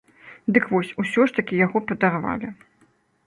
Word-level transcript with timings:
Дык 0.55 0.63
вось, 0.71 0.93
усё 1.03 1.21
ж 1.31 1.35
такі 1.39 1.59
яго 1.65 1.77
падарвалі. 1.91 2.47